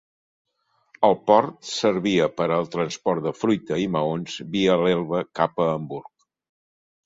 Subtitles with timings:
[1.09, 6.13] El port servia per al transport de fruita i maons via l'Elba cap a Hamburg.